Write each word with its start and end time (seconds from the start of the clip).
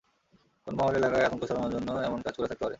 কোনো 0.67 0.75
মহল 0.77 0.93
এলাকায় 0.95 1.25
আতঙ্ক 1.25 1.43
ছড়ানোর 1.49 1.71
জন্য 1.75 1.89
এমন 2.07 2.19
কাজ 2.25 2.33
করে 2.35 2.47
থাকতে 2.47 2.55
পারে। 2.57 2.69